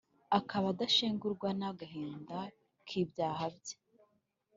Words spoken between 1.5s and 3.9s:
n’agahinda k’ibyaha bye!